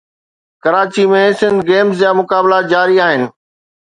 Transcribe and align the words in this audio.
Karachi 0.63 1.03
۾ 1.11 1.21
Sindh 1.39 1.57
games 1.69 1.95
جا 2.01 2.09
مقابلا 2.19 2.59
جاري 2.71 2.95
آهن 3.07 3.21